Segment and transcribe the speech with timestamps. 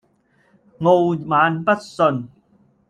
[0.79, 2.25] 傲慢不遜